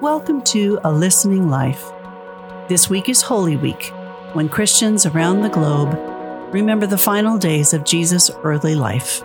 [0.00, 1.92] Welcome to A Listening Life.
[2.70, 3.92] This week is Holy Week,
[4.32, 5.94] when Christians around the globe
[6.54, 9.22] remember the final days of Jesus' early life.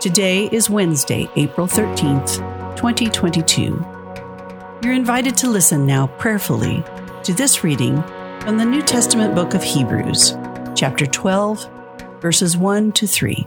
[0.00, 2.36] Today is Wednesday, April 13th,
[2.76, 3.84] 2022.
[4.82, 6.82] You're invited to listen now prayerfully
[7.22, 8.02] to this reading
[8.40, 10.34] from the New Testament book of Hebrews,
[10.74, 11.68] chapter 12,
[12.22, 13.46] verses 1 to 3.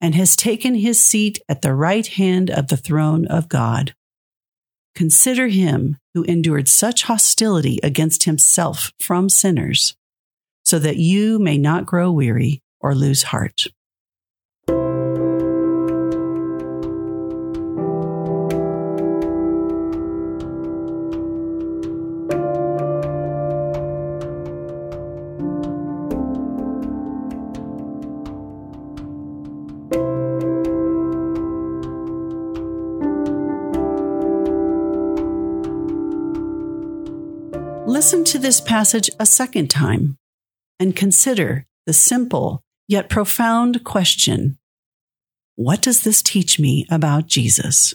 [0.00, 3.94] and has taken his seat at the right hand of the throne of God.
[4.94, 9.94] Consider him who endured such hostility against himself from sinners,
[10.64, 13.66] so that you may not grow weary or lose heart.
[37.90, 40.16] Listen to this passage a second time
[40.78, 44.58] and consider the simple yet profound question
[45.56, 47.92] What does this teach me about Jesus?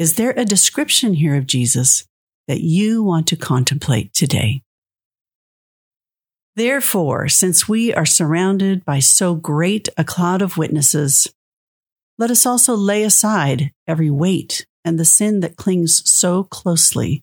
[0.00, 2.08] Is there a description here of Jesus
[2.48, 4.64] that you want to contemplate today?
[6.56, 11.32] Therefore, since we are surrounded by so great a cloud of witnesses,
[12.18, 17.22] let us also lay aside every weight and the sin that clings so closely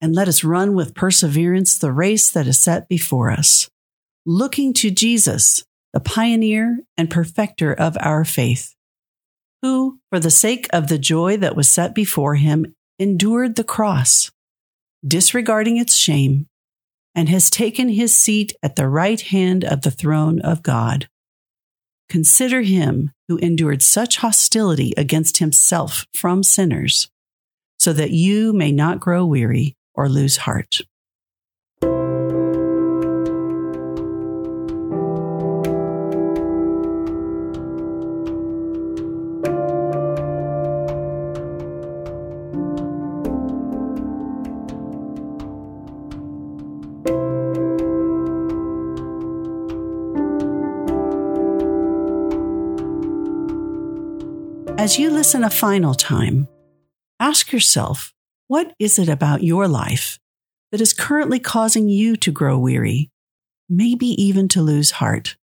[0.00, 3.68] and let us run with perseverance the race that is set before us,
[4.24, 8.74] looking to Jesus, the pioneer and perfecter of our faith,
[9.62, 14.30] who, for the sake of the joy that was set before him, endured the cross,
[15.06, 16.46] disregarding its shame,
[17.14, 21.08] and has taken his seat at the right hand of the throne of God.
[22.08, 27.10] Consider him who endured such hostility against himself from sinners,
[27.78, 30.80] so that you may not grow weary or lose heart.
[54.80, 56.48] As you listen a final time,
[57.20, 58.14] ask yourself
[58.50, 60.18] what is it about your life
[60.72, 63.08] that is currently causing you to grow weary,
[63.68, 65.36] maybe even to lose heart?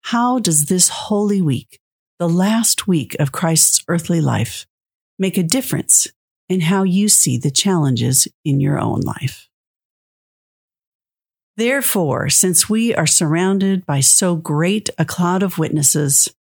[0.00, 1.78] How does this holy week,
[2.18, 4.64] the last week of Christ's earthly life,
[5.18, 6.08] make a difference
[6.48, 9.50] in how you see the challenges in your own life?
[11.58, 16.34] Therefore, since we are surrounded by so great a cloud of witnesses,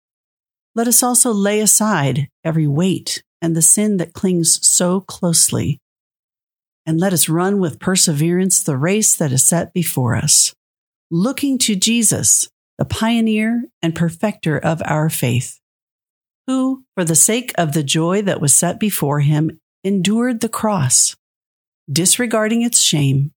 [0.75, 5.81] let us also lay aside every weight and the sin that clings so closely.
[6.87, 10.55] And let us run with perseverance the race that is set before us,
[11.11, 12.49] looking to Jesus,
[12.79, 15.61] the pioneer and perfecter of our faith,
[16.47, 21.17] who, for the sake of the joy that was set before him, endured the cross,
[21.91, 23.33] disregarding its shame,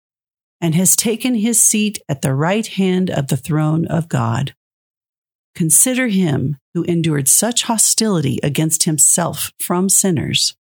[0.61, 4.53] and has taken his seat at the right hand of the throne of God.
[5.55, 10.55] Consider him who endured such hostility against himself from sinners,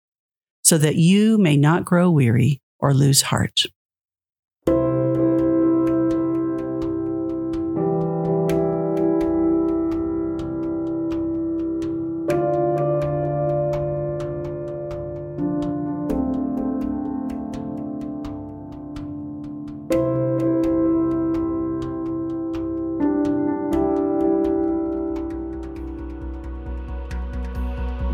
[0.62, 3.64] so that you may not grow weary or lose heart.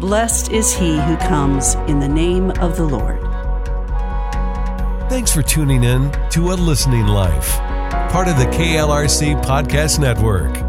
[0.01, 3.19] Blessed is he who comes in the name of the Lord.
[5.11, 7.57] Thanks for tuning in to A Listening Life,
[8.13, 10.68] part of the KLRC Podcast Network.